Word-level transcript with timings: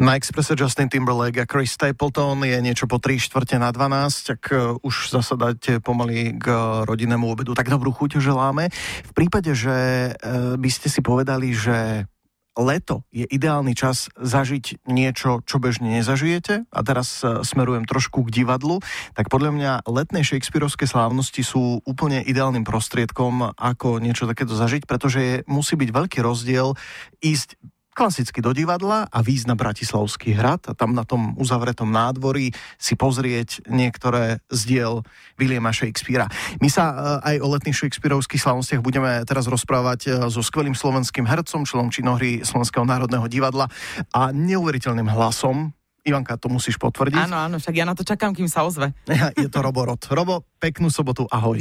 Na 0.00 0.16
Expresse 0.16 0.56
Justin 0.56 0.88
Timberlake 0.88 1.44
a 1.44 1.46
Chris 1.46 1.76
Stapleton 1.76 2.40
je 2.48 2.56
niečo 2.64 2.88
po 2.88 2.96
3 2.96 3.20
štvrte 3.20 3.60
na 3.60 3.68
12, 3.68 4.32
tak 4.32 4.40
uh, 4.48 4.72
už 4.80 5.12
zasadáte 5.12 5.76
pomaly 5.76 6.40
k 6.40 6.48
rodinnému 6.88 7.28
obedu. 7.28 7.52
Tak 7.52 7.68
dobrú 7.68 7.92
chuť 7.92 8.16
želáme. 8.16 8.72
V 9.04 9.12
prípade, 9.12 9.52
že 9.52 10.08
uh, 10.16 10.56
by 10.56 10.70
ste 10.72 10.88
si 10.88 11.04
povedali, 11.04 11.52
že 11.52 12.08
leto 12.56 13.04
je 13.12 13.28
ideálny 13.28 13.76
čas 13.76 14.08
zažiť 14.16 14.88
niečo, 14.88 15.44
čo 15.44 15.60
bežne 15.60 16.00
nezažijete 16.00 16.64
a 16.72 16.80
teraz 16.80 17.20
smerujem 17.44 17.84
trošku 17.84 18.24
k 18.24 18.42
divadlu, 18.42 18.80
tak 19.12 19.28
podľa 19.28 19.52
mňa 19.52 19.72
letné 19.84 20.24
Shakespeareovské 20.24 20.88
slávnosti 20.88 21.44
sú 21.44 21.84
úplne 21.84 22.24
ideálnym 22.24 22.64
prostriedkom, 22.64 23.52
ako 23.52 24.00
niečo 24.00 24.24
takéto 24.24 24.56
zažiť, 24.56 24.88
pretože 24.88 25.44
musí 25.44 25.76
byť 25.76 25.90
veľký 25.92 26.18
rozdiel 26.24 26.72
ísť 27.20 27.60
klasicky 28.00 28.40
do 28.40 28.56
divadla 28.56 29.04
a 29.12 29.18
výjsť 29.20 29.44
na 29.44 29.52
Bratislavský 29.52 30.32
hrad 30.32 30.64
a 30.64 30.72
tam 30.72 30.96
na 30.96 31.04
tom 31.04 31.36
uzavretom 31.36 31.84
nádvorí 31.84 32.48
si 32.80 32.96
pozrieť 32.96 33.68
niektoré 33.68 34.40
z 34.48 34.60
diel 34.64 35.04
Williama 35.36 35.68
Shakespearea. 35.68 36.24
My 36.64 36.72
sa 36.72 36.84
eh, 36.88 37.36
aj 37.36 37.44
o 37.44 37.46
letných 37.52 37.76
Shakespeareovských 37.76 38.40
slavostiach 38.40 38.80
budeme 38.80 39.20
teraz 39.28 39.44
rozprávať 39.52 40.00
eh, 40.08 40.12
so 40.32 40.40
skvelým 40.40 40.72
slovenským 40.72 41.28
hercom, 41.28 41.68
členom 41.68 41.92
činohry 41.92 42.40
Slovenského 42.40 42.88
národného 42.88 43.28
divadla 43.28 43.68
a 44.16 44.32
neuveriteľným 44.32 45.12
hlasom, 45.12 45.76
Ivanka, 46.00 46.40
to 46.40 46.48
musíš 46.48 46.80
potvrdiť. 46.80 47.28
Áno, 47.28 47.36
áno, 47.36 47.60
však 47.60 47.76
ja 47.76 47.84
na 47.84 47.92
to 47.92 48.00
čakám, 48.00 48.32
kým 48.32 48.48
sa 48.48 48.64
ozve. 48.64 48.96
Je 49.36 49.52
to 49.52 49.60
Robo 49.60 49.84
Rod. 49.84 50.00
Robo, 50.08 50.48
peknú 50.56 50.88
sobotu, 50.88 51.28
ahoj. 51.28 51.60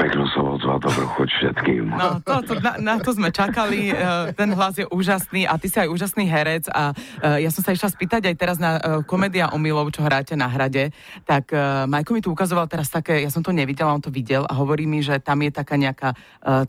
Peknú 0.00 0.24
sobotu 0.32 0.64
a 0.72 0.80
dobrú 0.80 1.04
chuť 1.12 1.28
všetkým. 1.28 1.92
No, 1.92 2.24
to, 2.24 2.40
to, 2.40 2.56
na, 2.56 2.80
na 2.80 2.96
to 2.96 3.12
sme 3.12 3.28
čakali. 3.28 3.92
E, 3.92 3.94
ten 4.32 4.48
hlas 4.56 4.80
je 4.80 4.88
úžasný 4.88 5.44
a 5.44 5.60
ty 5.60 5.68
si 5.68 5.76
aj 5.76 5.92
úžasný 5.92 6.24
herec 6.24 6.72
a 6.72 6.96
e, 7.20 7.44
ja 7.44 7.52
som 7.52 7.60
sa 7.60 7.76
išla 7.76 7.92
spýtať 7.92 8.32
aj 8.32 8.34
teraz 8.40 8.56
na 8.56 8.80
e, 8.80 9.04
komédia 9.04 9.52
o 9.52 9.60
Milov, 9.60 9.92
čo 9.92 10.00
hráte 10.00 10.32
na 10.40 10.48
hrade. 10.48 10.96
Tak 11.28 11.52
Majko 11.84 12.16
mi 12.16 12.24
tu 12.24 12.32
ukazoval 12.32 12.64
teraz 12.64 12.88
také, 12.88 13.20
ja 13.20 13.28
som 13.28 13.44
to 13.44 13.52
nevidela, 13.52 13.92
on 13.92 14.00
to 14.00 14.08
videl 14.08 14.48
a 14.48 14.56
hovorí 14.56 14.88
mi, 14.88 15.04
že 15.04 15.20
tam 15.20 15.44
je 15.44 15.52
taká 15.52 15.76
nejaká 15.76 16.16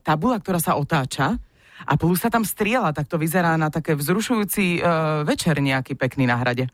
tabula, 0.03 0.35
ktorá 0.35 0.59
sa 0.59 0.75
otáča 0.75 1.39
a 1.87 1.93
plus 1.95 2.19
sa 2.19 2.27
tam 2.27 2.43
striela, 2.43 2.91
tak 2.91 3.07
to 3.07 3.15
vyzerá 3.15 3.55
na 3.55 3.71
také 3.71 3.95
vzrušujúci 3.95 4.83
večer 5.23 5.55
nejaký 5.63 5.95
pekný 5.95 6.27
na 6.27 6.35
hrade. 6.35 6.67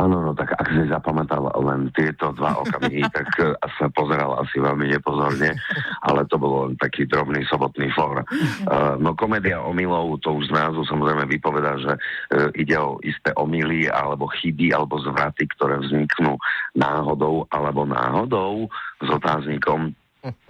Áno, 0.00 0.16
no 0.24 0.32
tak 0.32 0.56
ak 0.56 0.68
si 0.72 0.88
zapamätal 0.88 1.44
len 1.60 1.92
tieto 1.92 2.32
dva 2.34 2.56
okamihy, 2.60 3.04
tak 3.16 3.28
uh, 3.40 3.54
sa 3.78 3.86
pozeral 3.92 4.38
asi 4.40 4.58
veľmi 4.58 4.90
nepozorne, 4.90 5.56
ale 6.04 6.20
to 6.26 6.36
bolo 6.40 6.68
len 6.68 6.74
taký 6.80 7.04
drobný 7.06 7.44
sobotný 7.46 7.90
for. 7.92 8.22
Uh, 8.66 8.96
no 8.98 9.12
komédia 9.14 9.60
omylov, 9.60 10.20
to 10.24 10.34
už 10.34 10.50
z 10.50 10.56
názvu 10.56 10.82
samozrejme 10.86 11.28
vypovedá, 11.28 11.76
že 11.78 11.92
uh, 11.96 12.50
ide 12.56 12.76
o 12.78 12.98
isté 13.04 13.34
omily 13.36 13.86
alebo 13.90 14.30
chyby 14.30 14.72
alebo 14.74 14.98
zvraty, 15.02 15.46
ktoré 15.58 15.80
vzniknú 15.80 16.36
náhodou 16.76 17.46
alebo 17.52 17.84
náhodou 17.84 18.66
s 19.00 19.08
otáznikom. 19.08 19.92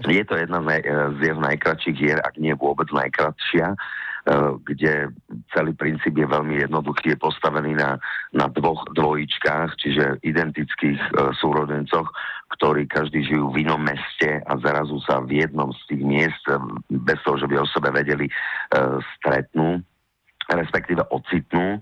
Je 0.02 0.26
to 0.26 0.34
jedna 0.34 0.58
z, 0.62 0.66
naj, 0.66 0.80
z 1.14 1.18
jeho 1.30 1.40
najkračších 1.40 1.96
hier, 1.96 2.18
ak 2.18 2.34
nie 2.42 2.50
vôbec 2.58 2.90
najkratšia. 2.90 3.78
Eh, 4.20 4.52
kde 4.68 5.16
celý 5.56 5.72
princíp 5.72 6.12
je 6.12 6.28
veľmi 6.28 6.60
jednoduchý, 6.60 7.16
je 7.16 7.24
postavený 7.24 7.72
na, 7.72 7.96
na 8.36 8.52
dvoch 8.52 8.84
dvojičkách, 8.92 9.80
čiže 9.80 10.20
identických 10.20 11.00
e, 11.00 11.10
súrodencoch, 11.40 12.04
ktorí 12.52 12.84
každý 12.84 13.24
žijú 13.24 13.48
v 13.48 13.64
inom 13.64 13.80
meste 13.80 14.44
a 14.44 14.52
zrazu 14.60 15.00
sa 15.08 15.24
v 15.24 15.40
jednom 15.40 15.72
z 15.72 15.80
tých 15.88 16.02
miest, 16.04 16.44
eh, 16.52 16.60
bez 16.92 17.16
toho, 17.24 17.40
že 17.40 17.48
by 17.48 17.64
o 17.64 17.66
sebe 17.72 17.88
vedeli, 17.96 18.28
e, 18.28 18.32
stretnú 19.16 19.80
respektíve 20.56 21.02
ocitnú 21.14 21.78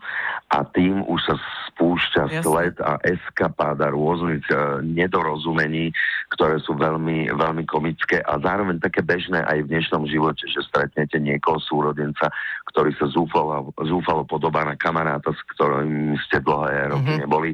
a 0.53 0.65
tým 0.65 1.05
už 1.09 1.21
sa 1.25 1.35
spúšťa 1.73 2.25
Jasne. 2.29 2.43
sled 2.43 2.75
a 2.83 2.99
eskapáda 3.07 3.95
rôznych 3.95 4.45
uh, 4.51 4.83
nedorozumení, 4.83 5.95
ktoré 6.35 6.59
sú 6.61 6.75
veľmi, 6.75 7.31
veľmi 7.33 7.65
komické 7.65 8.21
a 8.25 8.37
zároveň 8.43 8.83
také 8.83 9.01
bežné 9.01 9.41
aj 9.47 9.65
v 9.65 9.71
dnešnom 9.73 10.05
živote, 10.11 10.45
že 10.51 10.65
stretnete 10.67 11.17
niekoho 11.23 11.63
súrodenca, 11.63 12.29
ktorý 12.75 12.93
sa 12.99 13.07
zúfalo, 13.09 13.71
zúfalo 13.79 14.27
podobá 14.27 14.67
na 14.67 14.75
kamaráta, 14.75 15.31
s 15.33 15.41
ktorým 15.57 16.19
ste 16.29 16.43
dlhé 16.43 16.93
roky 16.93 17.15
mm-hmm. 17.15 17.23
neboli 17.25 17.51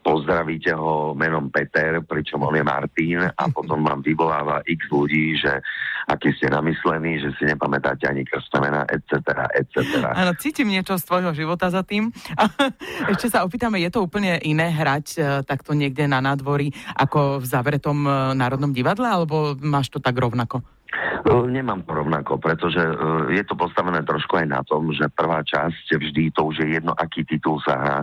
pozdravíte 0.00 0.72
ho 0.72 1.12
menom 1.12 1.52
Peter, 1.52 2.00
pričom 2.00 2.40
on 2.48 2.56
je 2.56 2.64
Martin 2.64 3.20
a 3.28 3.44
potom 3.52 3.84
vám 3.84 4.00
vyvoláva 4.00 4.64
x 4.64 4.88
ľudí, 4.88 5.36
že 5.36 5.60
aký 6.08 6.32
ste 6.34 6.48
namyslení, 6.48 7.20
že 7.20 7.30
si 7.36 7.44
nepamätáte 7.44 8.08
ani 8.08 8.24
krstné 8.24 8.88
etc., 8.90 9.46
etc. 9.54 10.10
Áno, 10.16 10.32
cítim 10.40 10.72
niečo 10.72 10.96
z 10.96 11.04
tvojho 11.04 11.30
života 11.36 11.68
za 11.68 11.84
tým. 11.84 12.08
Ešte 13.12 13.28
sa 13.28 13.44
opýtame, 13.44 13.78
je 13.84 13.92
to 13.92 14.02
úplne 14.02 14.40
iné 14.42 14.72
hrať 14.72 15.06
e, 15.14 15.18
takto 15.44 15.76
niekde 15.76 16.08
na 16.08 16.18
nádvorí 16.24 16.72
ako 16.96 17.38
v 17.38 17.46
zavretom 17.46 17.98
e, 18.02 18.10
Národnom 18.34 18.72
divadle, 18.72 19.06
alebo 19.06 19.54
máš 19.60 19.92
to 19.92 20.02
tak 20.02 20.16
rovnako? 20.16 20.64
E, 21.22 21.30
nemám 21.46 21.84
to 21.84 21.92
rovnako, 21.94 22.40
pretože 22.40 22.80
je 23.30 23.42
to 23.46 23.54
postavené 23.54 24.02
trošku 24.02 24.40
aj 24.40 24.46
na 24.48 24.60
tom, 24.64 24.90
že 24.90 25.12
prvá 25.12 25.44
časť 25.44 25.94
vždy 25.94 26.34
to 26.34 26.50
už 26.50 26.64
je 26.64 26.68
jedno, 26.80 26.96
aký 26.96 27.22
titul 27.22 27.60
sa 27.62 27.76
hrá, 27.76 27.98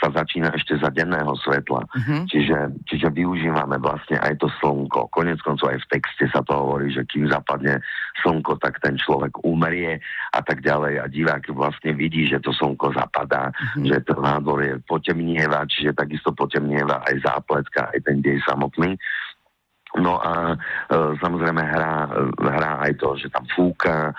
sa 0.00 0.08
začína 0.12 0.52
ešte 0.54 0.78
za 0.78 0.90
denného 0.92 1.32
svetla. 1.40 1.86
Uh-huh. 1.86 2.20
Čiže, 2.28 2.84
čiže 2.86 3.08
využívame 3.12 3.80
vlastne 3.80 4.18
aj 4.20 4.40
to 4.40 4.48
slnko. 4.60 5.10
Konec 5.12 5.40
koncov 5.42 5.72
aj 5.72 5.80
v 5.86 5.90
texte 5.98 6.24
sa 6.30 6.44
to 6.44 6.52
hovorí, 6.52 6.92
že 6.92 7.06
kým 7.08 7.28
zapadne 7.30 7.80
slnko, 8.22 8.60
tak 8.60 8.78
ten 8.84 8.96
človek 9.00 9.40
umrie 9.42 9.98
a 10.34 10.40
tak 10.40 10.60
ďalej. 10.64 11.00
A 11.00 11.04
divák 11.08 11.48
vlastne 11.52 11.96
vidí, 11.96 12.28
že 12.28 12.42
to 12.42 12.54
slnko 12.54 12.92
zapadá, 12.94 13.50
uh-huh. 13.50 13.86
že 13.86 14.02
ten 14.04 14.18
nádor 14.18 14.60
je 14.62 14.74
potemnieva, 14.84 15.64
čiže 15.68 15.96
takisto 15.96 16.34
potemnieva 16.34 17.02
aj 17.08 17.24
zápletka, 17.24 17.90
aj 17.92 18.00
ten 18.04 18.20
dej 18.20 18.38
samotný. 18.44 18.96
No 19.98 20.22
a 20.22 20.54
e, 20.54 20.56
samozrejme 21.18 21.62
hrá, 21.66 22.06
hrá 22.38 22.72
aj 22.86 22.92
to, 23.02 23.18
že 23.18 23.26
tam 23.26 23.42
fúka, 23.50 24.10
e, 24.10 24.14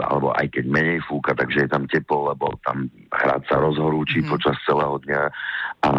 alebo 0.00 0.32
aj 0.32 0.46
keď 0.56 0.64
menej 0.72 1.00
fúka, 1.04 1.36
takže 1.36 1.68
je 1.68 1.70
tam 1.70 1.84
teplo, 1.84 2.32
lebo 2.32 2.56
tam 2.64 2.88
hrať 3.12 3.42
sa 3.44 3.56
rozhorúči 3.60 4.24
mm. 4.24 4.28
počas 4.32 4.56
celého 4.64 4.96
dňa 5.04 5.22
a 5.84 5.90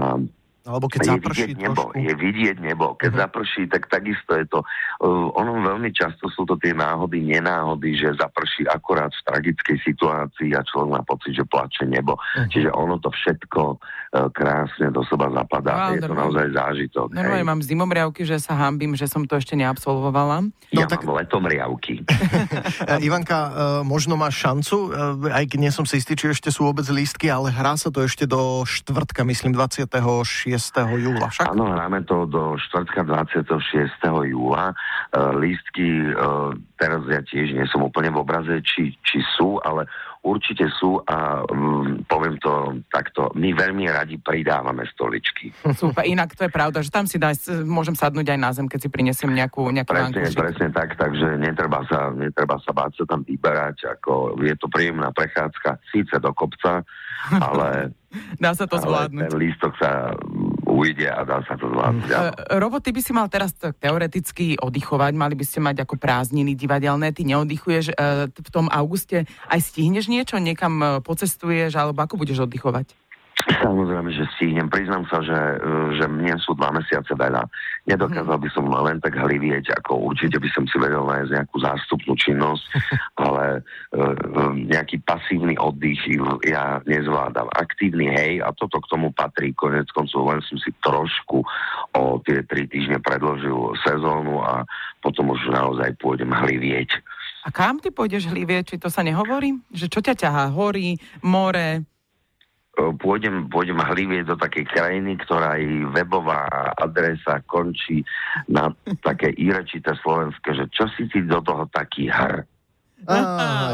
alebo 0.61 0.85
keď 0.85 0.99
je 1.01 1.11
zaprší 1.17 1.41
vidieť 1.41 1.57
nebo, 1.57 1.83
Je 1.97 2.13
vidieť 2.13 2.57
nebo. 2.61 2.85
Keď 2.93 3.09
uh-huh. 3.09 3.23
zaprší, 3.25 3.61
tak 3.65 3.89
takisto 3.89 4.31
je 4.37 4.45
to... 4.45 4.59
Uh, 5.01 5.33
ono 5.33 5.57
veľmi 5.57 5.89
často 5.89 6.29
sú 6.29 6.45
to 6.45 6.53
tie 6.61 6.77
náhody, 6.77 7.25
nenáhody, 7.25 7.97
že 7.97 8.13
zaprší 8.13 8.69
akorát 8.69 9.09
v 9.09 9.21
tragickej 9.25 9.77
situácii 9.81 10.53
a 10.53 10.61
človek 10.61 10.89
má 10.93 11.01
pocit, 11.01 11.33
že 11.33 11.49
plače 11.49 11.89
nebo. 11.89 12.13
Uh-huh. 12.13 12.45
Čiže 12.53 12.69
ono 12.77 13.01
to 13.01 13.09
všetko 13.09 13.61
uh, 13.81 14.29
krásne 14.29 14.93
do 14.93 15.01
seba 15.09 15.33
zapadá. 15.33 15.89
No, 15.89 15.97
je 15.97 16.01
to 16.05 16.13
naozaj 16.13 16.47
zážitok. 16.53 17.09
Normálne 17.09 17.45
mám 17.49 17.61
zimomriavky, 17.65 18.21
že 18.21 18.37
sa 18.37 18.53
hambím, 18.53 18.93
že 18.93 19.09
som 19.09 19.25
to 19.25 19.41
ešte 19.41 19.57
neabsolvovala. 19.57 20.45
No, 20.45 20.77
ja 20.77 20.85
tak... 20.85 21.01
mám 21.09 21.17
letomriavky. 21.17 22.05
Ivanka, 23.07 23.37
uh, 23.49 23.51
možno 23.81 24.13
máš 24.13 24.37
šancu, 24.37 24.93
uh, 24.93 25.33
aj 25.33 25.49
keď 25.49 25.57
nie 25.57 25.73
som 25.73 25.89
si 25.89 25.97
istý, 25.97 26.13
či 26.13 26.29
ešte 26.29 26.53
sú 26.53 26.69
vôbec 26.69 26.85
lístky, 26.85 27.33
ale 27.33 27.49
hrá 27.49 27.73
sa 27.81 27.89
to 27.89 28.05
ešte 28.05 28.29
do 28.29 28.61
štvrtka, 28.61 29.25
myslím 29.25 29.57
26 29.57 30.50
júla 30.97 31.27
však? 31.29 31.53
Áno, 31.53 31.71
hráme 31.71 32.03
to 32.03 32.25
do 32.25 32.57
štvrtka 32.57 33.05
26. 33.05 33.47
júla. 34.27 34.73
Uh, 35.13 35.35
lístky, 35.37 36.11
uh, 36.11 36.51
teraz 36.75 37.05
ja 37.07 37.21
tiež 37.21 37.53
nie 37.53 37.65
som 37.69 37.85
úplne 37.85 38.09
v 38.09 38.19
obraze, 38.19 38.59
či, 38.65 38.95
či 39.05 39.21
sú, 39.37 39.61
ale 39.61 39.85
určite 40.21 40.69
sú 40.77 41.01
a 41.09 41.41
um, 41.49 42.05
poviem 42.05 42.37
to 42.37 42.77
takto, 42.93 43.33
my 43.33 43.57
veľmi 43.57 43.89
radi 43.89 44.21
pridávame 44.21 44.85
stoličky. 44.93 45.49
Super, 45.81 46.05
inak 46.05 46.37
to 46.37 46.45
je 46.45 46.51
pravda, 46.53 46.85
že 46.85 46.93
tam 46.93 47.09
si 47.09 47.17
dá, 47.17 47.33
môžem 47.65 47.97
sadnúť 47.97 48.29
aj 48.29 48.39
na 48.39 48.49
zem, 48.53 48.69
keď 48.69 48.79
si 48.85 48.89
prinesiem 48.89 49.33
nejakú, 49.33 49.65
nejakú 49.73 49.89
Presne, 49.89 50.21
vánkušik. 50.21 50.37
presne 50.37 50.67
tak, 50.69 50.89
takže 50.97 51.27
netreba 51.41 51.81
sa, 51.89 52.13
netreba 52.13 52.61
sa 52.61 52.71
báť 52.71 53.01
sa 53.01 53.03
tam 53.09 53.25
vyberať, 53.25 53.77
ako 53.97 54.37
je 54.45 54.55
to 54.61 54.69
príjemná 54.69 55.09
prechádzka, 55.09 55.81
síce 55.89 56.15
do 56.21 56.31
kopca, 56.37 56.85
ale 57.49 57.93
Dá 58.37 58.51
sa 58.51 58.67
to 58.67 58.75
zvládnuť. 58.75 59.31
ten 59.31 59.39
lístok 59.39 59.71
sa 59.79 60.11
ujde 60.71 61.07
a 61.11 61.21
dá 61.27 61.43
sa 61.43 61.59
to 61.59 61.67
zvládnuť. 61.67 62.07
Uh, 62.07 62.57
Robo, 62.57 62.79
ty 62.79 62.95
by 62.95 63.01
si 63.03 63.11
mal 63.11 63.27
teraz 63.27 63.51
teoreticky 63.55 64.55
oddychovať, 64.55 65.13
mali 65.13 65.35
by 65.35 65.45
ste 65.45 65.59
mať 65.59 65.83
ako 65.83 65.99
prázdniny 65.99 66.55
divadelné, 66.55 67.11
ty 67.11 67.27
neoddychuješ 67.27 67.93
uh, 67.93 68.31
v 68.31 68.49
tom 68.49 68.71
auguste, 68.71 69.27
aj 69.51 69.59
stihneš 69.59 70.07
niečo, 70.07 70.39
niekam 70.39 70.73
uh, 70.79 70.89
pocestuješ, 71.03 71.75
alebo 71.75 72.01
ako 72.01 72.15
budeš 72.15 72.47
oddychovať? 72.47 73.10
Samozrejme, 73.59 74.09
že 74.15 74.29
stihnem. 74.37 74.71
Priznám 74.71 75.03
sa, 75.11 75.19
že, 75.19 75.35
e, 75.35 75.99
že 75.99 76.05
mne 76.07 76.39
sú 76.39 76.55
dva 76.55 76.71
mesiace 76.71 77.11
veľa. 77.11 77.43
Nedokázal 77.89 78.37
by 78.37 78.49
som 78.53 78.69
len 78.69 79.01
tak 79.01 79.17
hlivieť, 79.17 79.75
ako 79.83 80.13
určite 80.13 80.37
by 80.39 80.49
som 80.53 80.63
si 80.69 80.77
vedel 80.77 81.03
nájsť 81.03 81.31
nejakú 81.33 81.57
zástupnú 81.59 82.13
činnosť, 82.13 82.63
ale 83.25 83.65
uh, 83.97 84.53
nejaký 84.53 85.01
pasívny 85.01 85.57
oddych 85.57 85.97
ja 86.45 86.77
nezvládam. 86.85 87.49
Aktívny, 87.57 88.13
hej, 88.13 88.45
a 88.45 88.53
toto 88.53 88.77
k 88.77 88.89
tomu 88.93 89.09
patrí. 89.09 89.51
Konec 89.57 89.89
koncov 89.97 90.29
len 90.29 90.45
som 90.45 90.61
si 90.61 90.69
trošku 90.85 91.41
o 91.97 92.03
tie 92.21 92.45
tri 92.45 92.69
týždne 92.69 93.01
predložil 93.01 93.73
sezónu 93.81 94.45
a 94.45 94.61
potom 95.01 95.33
už 95.33 95.49
naozaj 95.49 95.97
pôjdem 95.97 96.29
hlivieť. 96.29 97.01
A 97.41 97.49
kam 97.49 97.81
ty 97.81 97.89
pôjdeš 97.89 98.29
hlivieť? 98.29 98.77
Či 98.77 98.77
to 98.77 98.93
sa 98.93 99.01
nehovorí? 99.01 99.57
Že 99.73 99.87
čo 99.89 99.99
ťa 100.05 100.13
ťahá? 100.13 100.53
Hory, 100.53 101.01
more, 101.25 101.81
pôjdem, 102.75 103.51
pôjdem 103.51 103.77
hlivieť 103.77 104.31
do 104.31 104.35
takej 104.39 104.65
krajiny, 104.71 105.19
ktorá 105.27 105.59
jej 105.59 105.83
webová 105.91 106.47
adresa 106.79 107.43
končí 107.45 108.07
na 108.47 108.71
také 109.03 109.35
írečité 109.35 109.91
slovenské, 109.99 110.55
že 110.55 110.65
čo 110.71 110.87
si 110.95 111.07
ty 111.11 111.19
do 111.27 111.43
toho 111.43 111.67
taký 111.75 112.07
hr? 112.07 112.47
Á, 113.01 113.17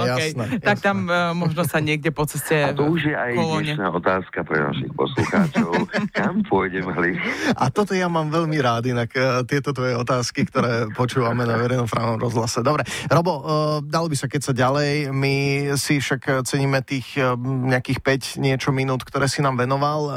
okay. 0.08 0.32
jasné, 0.32 0.46
tak 0.64 0.80
tam 0.80 1.12
uh, 1.12 1.36
možno 1.36 1.68
sa 1.68 1.84
niekde 1.84 2.16
po 2.16 2.24
ceste 2.24 2.64
A 2.64 2.72
to 2.72 2.88
už 2.88 3.12
je 3.12 3.16
aj 3.16 3.36
dnešná 3.36 3.92
otázka 3.92 4.40
pre 4.48 4.56
našich 4.56 4.88
poslucháčov. 4.96 5.72
Kam 6.18 6.42
pôjdem 6.42 6.90
hli? 6.98 7.14
A 7.54 7.70
toto 7.70 7.94
ja 7.94 8.10
mám 8.10 8.34
veľmi 8.34 8.58
rád, 8.58 8.90
inak 8.90 9.14
uh, 9.14 9.46
tieto 9.46 9.70
tvoje 9.70 9.94
otázky, 9.94 10.50
ktoré 10.50 10.90
počúvame 10.98 11.46
na 11.46 11.62
verejnoprávnom 11.62 12.18
rozhlase. 12.18 12.66
Dobre, 12.66 12.90
Robo, 13.06 13.34
uh, 13.38 13.44
dalo 13.86 14.10
by 14.10 14.18
sa 14.18 14.26
keď 14.26 14.42
sa 14.42 14.54
ďalej. 14.58 15.14
My 15.14 15.36
si 15.78 16.02
však 16.02 16.42
ceníme 16.42 16.82
tých 16.82 17.22
uh, 17.22 17.38
nejakých 17.38 18.02
5 18.42 18.42
niečo 18.42 18.74
minút, 18.74 19.06
ktoré 19.06 19.30
si 19.30 19.46
nám 19.46 19.62
venoval. 19.62 20.10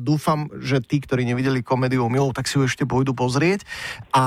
Dúfam, 0.00 0.48
že 0.56 0.80
tí, 0.80 1.04
ktorí 1.04 1.28
nevideli 1.28 1.60
komédiu 1.60 2.08
Milou, 2.08 2.32
tak 2.32 2.48
si 2.48 2.56
ju 2.56 2.64
ešte 2.64 2.88
pôjdu 2.88 3.12
pozrieť 3.12 3.68
a 4.16 4.24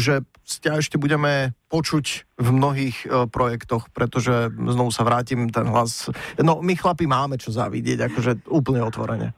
že 0.00 0.24
ťa 0.42 0.80
ešte 0.80 0.96
budeme 0.96 1.52
počuť 1.68 2.36
v 2.40 2.48
mnohých 2.52 2.96
projektoch, 3.32 3.88
pretože 3.92 4.52
znovu 4.52 4.92
sa 4.92 5.04
vrátim, 5.04 5.48
ten 5.48 5.68
hlas... 5.68 6.12
No, 6.40 6.60
my 6.60 6.74
chlapi 6.76 7.08
máme 7.08 7.40
čo 7.40 7.52
zavidieť, 7.52 8.12
akože 8.12 8.48
úplne 8.52 8.84
otvorene. 8.84 9.32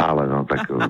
Ale 0.00 0.24
no, 0.24 0.48
tak 0.48 0.64
e, 0.64 0.80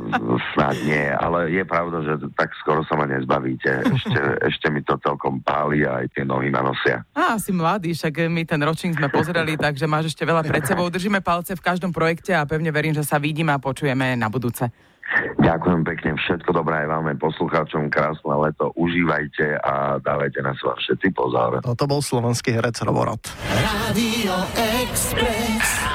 snad 0.54 0.78
nie. 0.86 1.10
Ale 1.10 1.50
je 1.50 1.64
pravda, 1.66 1.98
že 2.06 2.14
tak 2.38 2.54
skoro 2.62 2.86
sa 2.86 2.94
ma 2.94 3.10
nezbavíte. 3.10 3.90
Ešte, 3.90 4.20
ešte 4.50 4.66
mi 4.70 4.86
to 4.86 4.94
celkom 5.02 5.42
páli 5.42 5.82
a 5.82 6.06
aj 6.06 6.14
tie 6.14 6.22
nohy 6.22 6.54
na 6.54 6.62
nosia. 6.62 7.02
A, 7.18 7.34
si 7.42 7.50
mladý, 7.50 7.90
však 7.90 8.30
my 8.30 8.46
ten 8.46 8.62
ročník 8.62 8.94
sme 8.94 9.10
pozreli, 9.10 9.58
takže 9.66 9.90
máš 9.90 10.14
ešte 10.14 10.22
veľa 10.22 10.46
pred 10.46 10.62
sebou. 10.62 10.86
Držíme 10.86 11.18
palce 11.20 11.58
v 11.58 11.62
každom 11.64 11.90
projekte 11.90 12.30
a 12.38 12.46
pevne 12.46 12.70
verím, 12.70 12.94
že 12.94 13.02
sa 13.02 13.18
vidíme 13.18 13.50
a 13.50 13.58
počujeme 13.58 14.14
na 14.14 14.30
budúce. 14.30 14.70
Ďakujem 15.42 15.82
pekne, 15.82 16.14
všetko 16.14 16.54
dobré 16.54 16.86
aj 16.86 16.88
vám, 16.94 17.10
poslucháčom, 17.18 17.90
krásne 17.90 18.30
leto, 18.30 18.70
užívajte 18.78 19.58
a 19.58 19.98
dávajte 19.98 20.38
na 20.38 20.54
seba 20.54 20.78
všetci 20.78 21.10
pozor. 21.10 21.58
No 21.66 21.74
to 21.74 21.90
bol 21.90 21.98
slovenský 21.98 22.54
herec 22.54 22.78
Roborot. 22.86 23.26
Radio 23.50 24.38
Express. 24.54 25.89